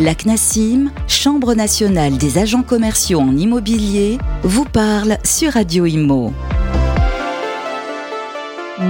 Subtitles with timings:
[0.00, 6.32] La CNASIM, Chambre nationale des agents commerciaux en immobilier, vous parle sur Radio Imo.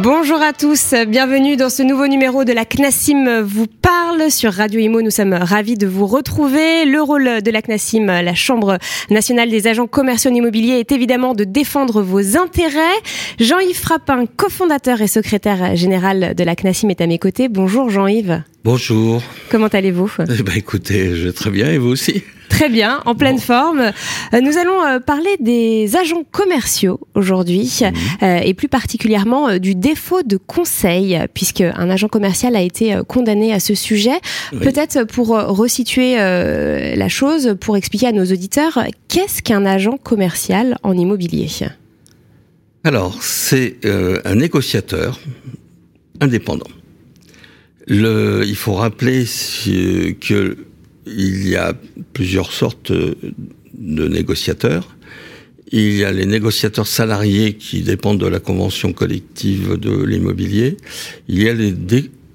[0.04, 4.78] Bonjour à tous, bienvenue dans ce nouveau numéro de la CNASIM vous parle sur Radio
[4.78, 5.02] Imo.
[5.02, 6.84] Nous sommes ravis de vous retrouver.
[6.84, 8.78] Le rôle de la CNASIM, la Chambre
[9.10, 12.78] nationale des agents commerciaux immobiliers, est évidemment de défendre vos intérêts.
[13.40, 17.48] Jean-Yves Frappin, cofondateur et secrétaire général de la CNASIM, est à mes côtés.
[17.48, 18.44] Bonjour Jean-Yves.
[18.62, 19.22] Bonjour.
[19.48, 20.12] Comment allez-vous?
[20.18, 22.22] Eh ben, Écoutez, je vais très bien et vous aussi?
[22.50, 23.80] Très bien, en pleine forme.
[23.80, 27.92] Euh, nous allons euh, parler des agents commerciaux aujourd'hui mhm.
[28.22, 33.54] euh, et plus particulièrement du défaut de conseil puisque un agent commercial a été condamné
[33.54, 34.20] à ce sujet.
[34.50, 40.92] Peut-être pour resituer la chose, pour expliquer à nos auditeurs, qu'est-ce qu'un agent commercial en
[40.92, 41.48] immobilier?
[42.84, 45.18] Alors, c'est un négociateur
[46.20, 46.66] indépendant.
[47.90, 49.24] Il faut rappeler
[50.20, 50.56] que
[51.06, 51.74] il y a
[52.12, 54.96] plusieurs sortes de négociateurs.
[55.72, 60.76] Il y a les négociateurs salariés qui dépendent de la convention collective de l'immobilier.
[61.28, 61.74] Il y a les,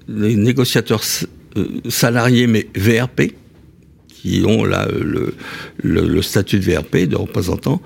[0.08, 1.02] négociateurs
[1.56, 3.34] euh, salariés mais VRP
[4.08, 7.80] qui ont le, statut de VRP, de représentant.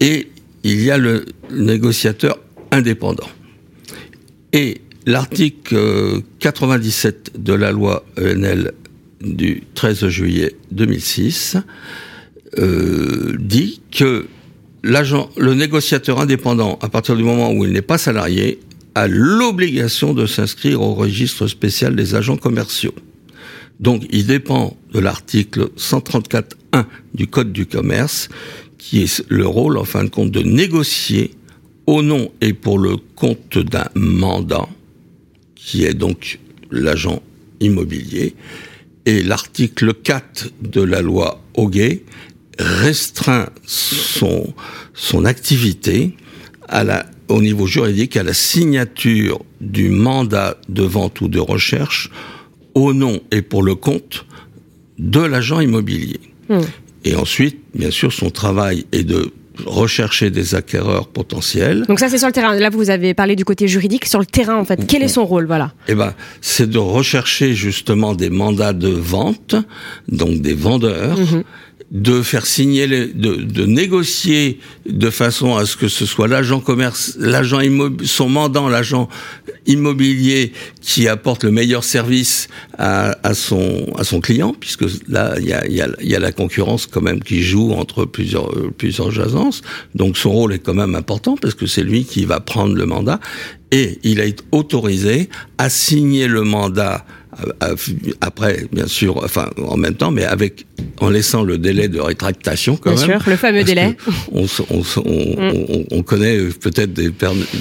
[0.00, 0.28] Et
[0.62, 2.38] il y a le négociateur
[2.70, 3.28] indépendant.
[4.52, 8.72] Et l'article 97 de la loi ENL
[9.20, 11.56] du 13 juillet 2006
[12.58, 14.26] euh, dit que
[14.82, 18.60] l'agent, le négociateur indépendant, à partir du moment où il n'est pas salarié,
[18.94, 22.94] a l'obligation de s'inscrire au registre spécial des agents commerciaux.
[23.80, 28.28] Donc, il dépend de l'article 134.1 du Code du commerce,
[28.76, 31.30] qui est le rôle, en fin de compte, de négocier
[31.86, 34.68] au nom et pour le compte d'un mandat,
[35.64, 36.38] qui est donc
[36.70, 37.22] l'agent
[37.60, 38.34] immobilier,
[39.06, 42.02] et l'article 4 de la loi Hoguet
[42.58, 44.52] restreint son,
[44.94, 46.14] son activité
[46.68, 52.10] à la, au niveau juridique à la signature du mandat de vente ou de recherche
[52.74, 54.26] au nom et pour le compte
[54.98, 56.20] de l'agent immobilier.
[56.48, 56.60] Hmm.
[57.04, 59.32] Et ensuite, bien sûr, son travail est de
[59.66, 61.84] rechercher des acquéreurs potentiels.
[61.88, 62.54] Donc ça c'est sur le terrain.
[62.54, 64.86] Là vous avez parlé du côté juridique, sur le terrain en fait.
[64.86, 65.46] Quel est son rôle?
[65.46, 69.54] Voilà Eh ben c'est de rechercher justement des mandats de vente,
[70.08, 71.44] donc des vendeurs, mhm
[71.92, 74.58] de faire signer, les, de, de, négocier
[74.88, 77.60] de façon à ce que ce soit l'agent commerce, l'agent
[78.04, 79.10] son mandant, l'agent
[79.66, 82.48] immobilier qui apporte le meilleur service
[82.78, 86.18] à, à, son à son client, puisque là il y a, y, a, y a,
[86.18, 89.10] la concurrence quand même qui joue entre plusieurs plusieurs
[89.94, 92.86] donc son rôle est quand même important parce que c'est lui qui va prendre le
[92.86, 93.20] mandat.
[93.70, 97.04] Et il a été autorisé à signer le mandat
[98.20, 100.66] après, bien sûr, enfin en même temps, mais avec
[101.00, 103.20] en laissant le délai de rétractation quand bien même.
[103.20, 103.96] sûr, le fameux délai.
[104.32, 107.10] On, on, on, on, connaît peut-être des,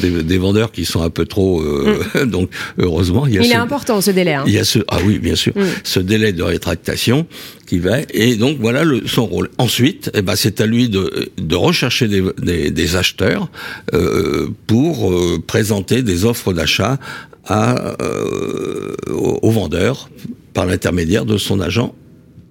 [0.01, 2.25] des, des, vendeurs qui sont un peu trop, euh, mm.
[2.29, 3.41] donc heureusement il y a.
[3.41, 4.33] Il ce, est important ce délai.
[4.33, 4.43] Hein.
[4.47, 5.61] Il y a ce ah oui bien sûr mm.
[5.83, 7.25] ce délai de rétractation
[7.67, 9.49] qui va et donc voilà le, son rôle.
[9.57, 13.49] Ensuite, eh ben c'est à lui de, de rechercher des, des acheteurs
[13.93, 16.99] euh, pour euh, présenter des offres d'achat
[17.45, 20.09] à, euh, au, vendeur
[20.53, 21.95] par l'intermédiaire de son agent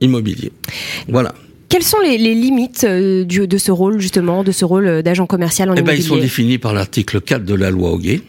[0.01, 0.53] immobilier.
[1.09, 1.35] Voilà.
[1.69, 5.27] Quelles sont les, les limites euh, du, de ce rôle, justement, de ce rôle d'agent
[5.27, 8.23] commercial en eh ben, Ils sont définis par l'article 4 de la loi Hoguet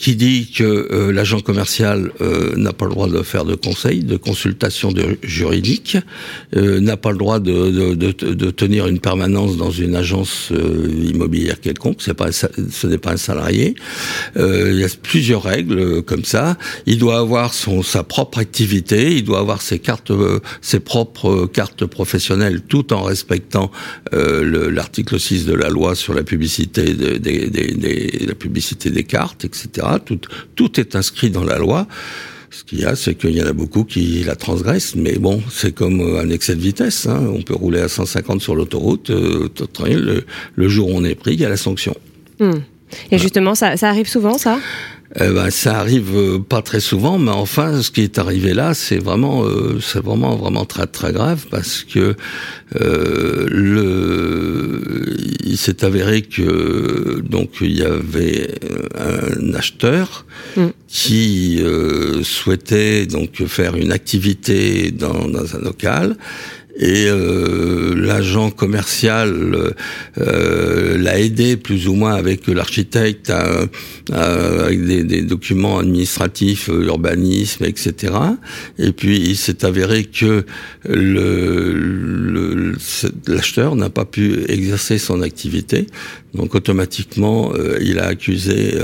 [0.00, 4.02] qui dit que euh, l'agent commercial euh, n'a pas le droit de faire de conseil,
[4.02, 5.98] de consultation de, juridique,
[6.56, 11.60] euh, n'a pas le droit de, de, de, tenir une permanence dans une agence immobilière
[11.60, 11.98] quelconque.
[12.00, 13.74] C'est pas, ce n'est pas un salarié.
[14.36, 16.56] il y a plusieurs règles comme ça.
[16.86, 19.14] Il doit avoir son sa propre activité.
[19.14, 20.12] Il doit avoir ses cartes,
[20.62, 23.70] ses propres cartes professionnelles, tout en respectant
[24.12, 29.44] l'article 6 de la loi sur la publicité des, des, des, la publicité des cartes,
[29.44, 29.89] etc.
[29.98, 30.20] Tout,
[30.54, 31.86] tout est inscrit dans la loi.
[32.50, 35.40] Ce qu'il y a, c'est qu'il y en a beaucoup qui la transgressent, mais bon,
[35.50, 37.06] c'est comme un excès de vitesse.
[37.06, 37.30] Hein.
[37.32, 39.48] On peut rouler à 150 sur l'autoroute, euh,
[39.86, 40.24] le,
[40.56, 41.94] le, jour où on est pris, il y a la sanction.
[42.40, 42.58] Hmm.
[43.12, 44.58] Et justement, ça, ça arrive souvent, ça?
[45.16, 48.74] Eh ben, ça arrive euh, pas très souvent, mais enfin, ce qui est arrivé là,
[48.74, 52.14] c'est vraiment, euh, c'est vraiment, vraiment très, très grave parce que
[52.80, 58.54] euh, le, il s'est avéré que donc il y avait
[58.96, 60.26] un acheteur
[60.56, 60.66] mm.
[60.86, 61.60] qui
[62.22, 66.16] souhaitait donc faire une activité dans, dans un local
[66.80, 69.74] et euh, l'agent commercial
[70.18, 73.30] euh, l'a aidé plus ou moins avec l'architecte
[74.10, 78.14] avec des, des, documents administratifs, urbanisme, etc.
[78.78, 80.44] Et puis il s'est avéré que
[80.88, 82.74] le
[83.28, 85.86] l'acheteur n'a pas pu exercer son activité,
[86.34, 88.74] donc automatiquement il a accusé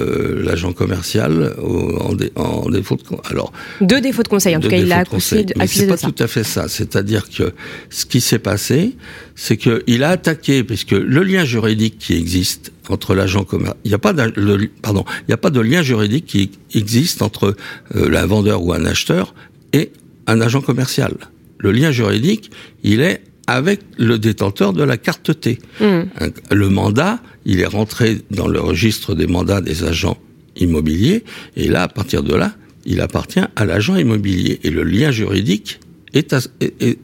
[0.45, 4.89] l'agent commercial en, en, défaut de alors deux défauts de conseil en tout cas il
[4.89, 7.53] l'a accusé, de, accusé pas tout à fait ça, c'est-à-dire que
[7.91, 8.97] ce qui s'est passé,
[9.35, 13.95] c'est qu'il a attaqué, puisque le lien juridique qui existe entre l'agent commercial, il n'y
[13.95, 17.57] a pas de, pardon, il n'y a pas de lien juridique qui existe entre
[17.95, 19.35] euh, un vendeur ou un acheteur
[19.73, 19.91] et
[20.27, 21.15] un agent commercial.
[21.59, 22.51] Le lien juridique,
[22.83, 25.59] il est avec le détenteur de la carte T.
[25.81, 26.03] Mmh.
[26.51, 30.19] Le mandat, il est rentré dans le registre des mandats des agents
[30.57, 31.23] immobiliers,
[31.57, 32.55] et là, à partir de là,
[32.85, 34.61] il appartient à l'agent immobilier.
[34.63, 35.81] Et le lien juridique
[36.15, 36.99] est à, est, est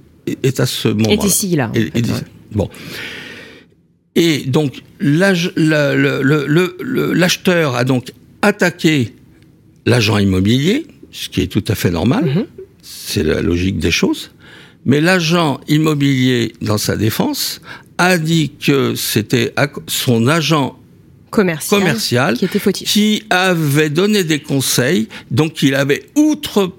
[0.58, 1.08] à ce moment.
[1.08, 1.73] Est ici là.
[2.52, 2.69] Bon.
[4.14, 8.12] Et donc l'acheteur a donc
[8.43, 9.14] attaqué
[9.87, 12.25] l'agent immobilier, ce qui est tout à fait normal.
[12.25, 12.46] Mhm.
[12.82, 14.32] C'est la logique des choses.
[14.84, 17.61] Mais l'agent immobilier, dans sa défense,
[17.99, 19.55] a dit que c'était
[19.87, 20.76] son agent
[21.31, 22.88] commercial, commercial qui, était fautif.
[22.88, 26.73] qui avait donné des conseils, donc il avait outre,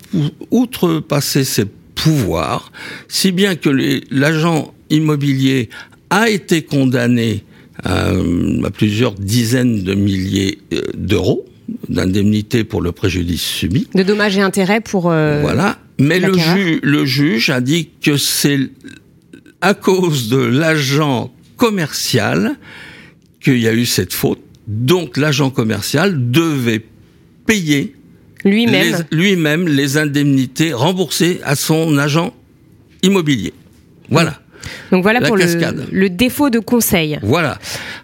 [0.51, 1.65] outrepassé ses
[2.03, 2.71] pouvoir,
[3.07, 3.69] si bien que
[4.11, 5.69] l'agent immobilier
[6.09, 7.43] a été condamné
[7.83, 8.11] à,
[8.73, 11.45] plusieurs dizaines de milliers euh, d'euros
[11.87, 13.87] d'indemnité pour le préjudice subi.
[13.95, 15.09] De dommages et intérêts pour...
[15.09, 15.79] Euh, voilà.
[15.97, 16.33] Mais le,
[16.81, 18.59] le juge a dit que c'est
[19.61, 22.57] à cause de l'agent commercial
[23.39, 24.41] qu'il y a eu cette faute.
[24.67, 26.83] Donc l'agent commercial devait
[27.45, 27.95] payer
[28.43, 32.33] lui-même lui-même les indemnités remboursées à son agent
[33.01, 33.53] immobilier.
[34.09, 34.39] Voilà.
[34.91, 37.19] Donc voilà pour le, défaut de conseil.
[37.21, 37.59] Voilà.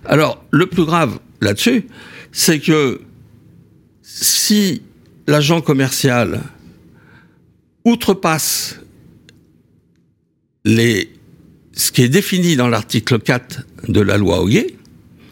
[0.05, 1.85] Alors le plus grave là-dessus,
[2.31, 3.01] c'est que
[4.01, 4.81] si
[5.27, 6.41] l'agent commercial
[7.85, 8.79] outrepasse
[10.65, 11.09] les,
[11.73, 14.75] ce qui est défini dans l'article 4 de la loi Hoguet,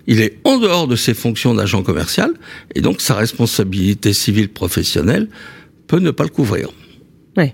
[0.07, 2.31] il est en dehors de ses fonctions d'agent commercial
[2.75, 5.27] et donc sa responsabilité civile professionnelle
[5.87, 6.69] peut ne pas le couvrir.
[7.37, 7.53] Oui.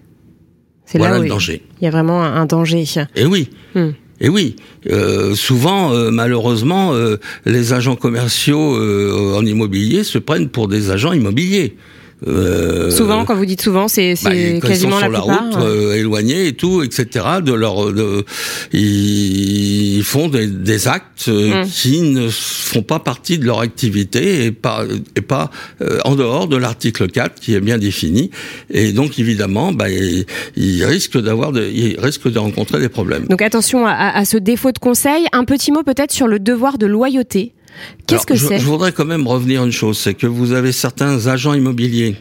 [0.86, 1.62] C'est là où le danger.
[1.82, 2.86] Il y a vraiment un danger.
[3.16, 3.50] Et oui.
[3.76, 3.92] Hmm.
[4.24, 4.56] Et oui,
[4.90, 8.78] euh, souvent, euh, malheureusement, euh, les agents commerciaux
[9.36, 11.76] en immobilier se prennent pour des agents immobiliers.
[12.28, 14.32] Euh, souvent, quand vous dites souvent, c'est bah,
[14.62, 17.26] quasiment la, plupart, route, euh, éloignés et tout, etc.
[17.44, 18.26] De leur, de,
[18.72, 21.68] ils font des, des actes euh, mm.
[21.68, 24.84] qui ne font pas partie de leur activité et pas,
[25.16, 28.32] et pas euh, en dehors de l'article 4 qui est bien défini.
[28.70, 33.26] Et donc, évidemment, bah, ils, ils risquent d'avoir, de, ils risquent de rencontrer des problèmes.
[33.26, 35.26] Donc, attention à, à ce défaut de conseil.
[35.34, 37.54] Un petit mot peut-être sur le devoir de loyauté.
[38.08, 40.72] Qu'est-ce que c'est Je voudrais quand même revenir à une chose, c'est que vous avez
[40.72, 42.16] certains agents immobiliers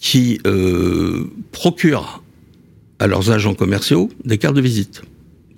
[0.00, 2.22] qui euh, procurent
[2.98, 5.02] à leurs agents commerciaux des cartes de visite.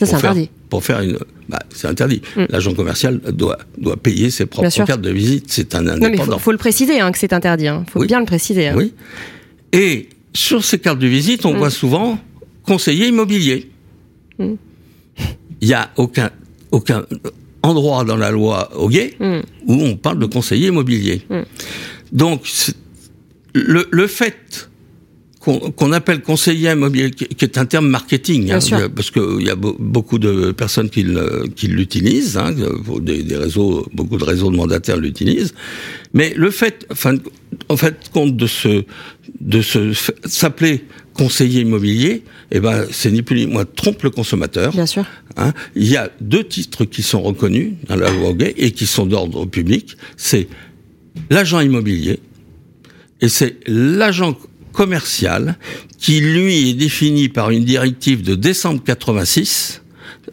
[0.00, 0.50] Ça, c'est interdit.
[0.69, 1.19] Pour faire une,
[1.49, 2.22] bah, c'est interdit.
[2.37, 2.44] Mm.
[2.49, 5.46] L'agent commercial doit doit payer ses propres cartes de visite.
[5.48, 6.25] C'est un indépendant.
[6.26, 7.69] Non, mais faut, le préciser hein, que c'est interdit.
[7.69, 7.84] Hein.
[7.93, 8.69] Faut bien le préciser.
[8.69, 8.75] Hein.
[8.76, 8.94] Oui.
[9.72, 11.58] Et sur ces cartes de visite, on mm.
[11.58, 12.19] voit souvent
[12.64, 13.70] conseiller immobilier.
[14.38, 14.55] Mm.
[15.60, 16.31] Il n'y a aucun
[16.72, 17.05] aucun
[17.62, 19.41] endroit dans la loi Hoguet mm.
[19.67, 21.23] où on parle de conseiller immobilier.
[21.29, 21.41] Mm.
[22.12, 22.47] Donc,
[23.55, 24.70] le, le, fait
[25.43, 28.61] qu'on appelle conseiller immobilier, qui est un terme marketing, hein,
[28.94, 31.03] parce qu'il y a beaucoup de personnes qui
[31.67, 32.55] l'utilisent, hein,
[33.01, 35.53] des, des, réseaux, beaucoup de réseaux de mandataires l'utilisent,
[36.15, 37.17] mais le fait, enfin,
[37.69, 38.84] en fait, compte de se,
[39.41, 39.93] de se
[40.25, 40.84] s'appeler
[41.15, 42.22] conseiller immobilier,
[42.53, 44.72] eh ben, c'est ni plus ni moins trompe le consommateur.
[44.72, 45.05] Bien sûr.
[45.37, 45.53] Hein.
[45.75, 49.06] Il y a deux titres qui sont reconnus dans la loi gay et qui sont
[49.06, 49.96] d'ordre public.
[50.17, 50.46] C'est
[51.31, 52.20] l'agent immobilier
[53.20, 54.37] et c'est l'agent
[54.72, 55.56] commercial
[55.98, 59.81] qui, lui, est défini par une directive de décembre 86,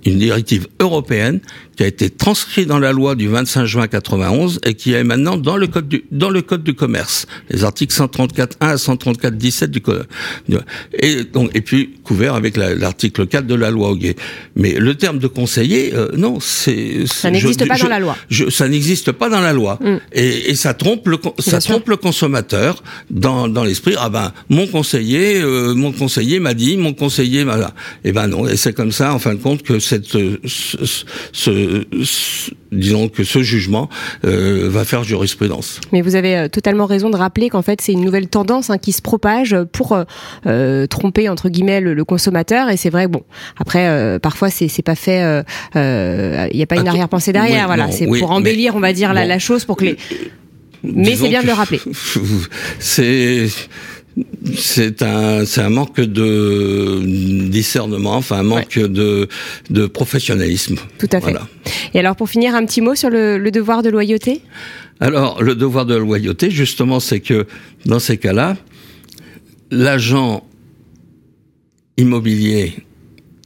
[0.05, 1.39] une directive européenne
[1.75, 5.37] qui a été transcrit dans la loi du 25 juin 91 et qui est maintenant
[5.37, 9.79] dans le code du, dans le code du commerce, les articles 134.1 à 134.17 du
[9.79, 10.05] code.
[10.93, 13.95] Et donc, et puis couvert avec l'article 4 de la loi.
[14.57, 18.17] Mais le terme de conseiller, euh, non, c'est ça n'existe pas dans la loi.
[18.49, 19.79] Ça n'existe pas dans la loi.
[19.81, 19.97] Mm.
[20.11, 23.95] Et, ça trompe le ça trompe le consommateur dans, dans l'esprit.
[23.97, 27.57] Ah ben mon conseiller, euh, mon conseiller m'a dit, mon conseiller m'a.
[27.57, 28.47] Et eh ben non.
[28.47, 33.41] Et c'est comme ça en fin de compte que cette, ce, ce, disons que ce
[33.41, 33.89] jugement
[34.25, 35.79] euh, va faire jurisprudence.
[35.91, 38.77] Mais vous avez euh, totalement raison de rappeler qu'en fait c'est une nouvelle tendance hein,
[38.77, 39.97] qui se propage pour
[40.45, 43.23] euh, tromper entre guillemets le, consommateur et c'est vrai bon
[43.57, 45.19] après parfois c'est pas fait
[45.75, 49.25] il n'y a pas une arrière-pensée derrière voilà c'est pour embellir on va dire la,
[49.25, 49.97] la, chose pour que les
[50.83, 51.81] mais c'est bien de le rappeler.
[52.79, 53.47] C'est
[54.55, 59.27] c'est un, c'est un manque de discernement, enfin un manque de,
[59.69, 60.77] de professionnalisme.
[60.97, 61.35] Tout à fait.
[61.93, 64.41] Et alors pour finir, un petit mot sur le, le devoir de loyauté?
[64.99, 67.47] Alors le devoir de loyauté, justement, c'est que
[67.85, 68.57] dans ces cas-là,
[69.71, 70.43] l'agent
[71.97, 72.73] immobilier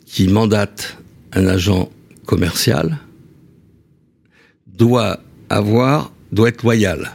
[0.06, 0.98] qui mandate
[1.34, 1.90] un agent
[2.26, 2.98] commercial
[4.68, 7.12] doit avoir, doit être loyal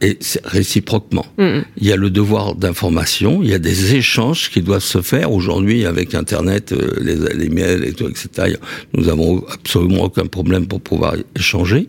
[0.00, 1.26] et réciproquement.
[1.38, 1.60] Mm.
[1.78, 5.32] Il y a le devoir d'information, il y a des échanges qui doivent se faire
[5.32, 8.56] aujourd'hui avec Internet, euh, les, les, mails et tout, etc.
[8.94, 11.88] Nous avons absolument aucun problème pour pouvoir échanger.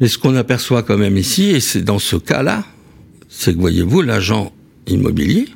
[0.00, 2.64] Mais ce qu'on aperçoit quand même ici, et c'est dans ce cas-là,
[3.28, 4.52] c'est que voyez-vous, l'agent
[4.86, 5.48] immobilier,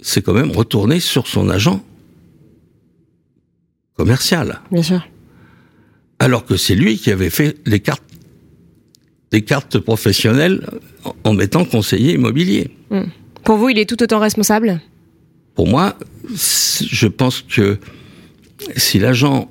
[0.00, 1.84] c'est quand même retourné sur son agent
[3.96, 4.60] commercial.
[4.70, 5.06] Bien sûr.
[6.18, 8.02] Alors que c'est lui qui avait fait les cartes
[9.34, 10.64] des cartes professionnelles
[11.24, 12.70] en mettant conseiller immobilier.
[12.90, 13.08] Hmm.
[13.42, 14.80] Pour vous, il est tout autant responsable?
[15.56, 15.98] Pour moi,
[16.28, 17.78] je pense que
[18.76, 19.50] si l'agent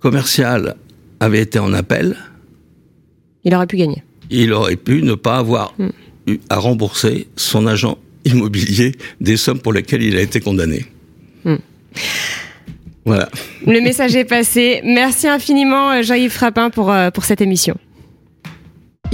[0.00, 0.76] commercial
[1.20, 2.16] avait été en appel,
[3.44, 4.02] il aurait pu gagner.
[4.30, 5.90] Il aurait pu ne pas avoir hmm.
[6.28, 10.86] eu à rembourser son agent immobilier des sommes pour lesquelles il a été condamné.
[11.44, 11.56] Hmm.
[13.04, 13.28] Voilà.
[13.66, 14.80] Le message est passé.
[14.82, 17.76] Merci infiniment, Jean-Yves Frappin, pour, euh, pour cette émission.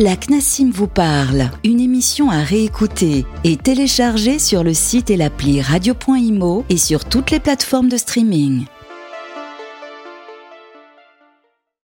[0.00, 5.60] La CNASIM vous parle, une émission à réécouter et télécharger sur le site et l'appli
[5.60, 8.62] radio.imo et sur toutes les plateformes de streaming.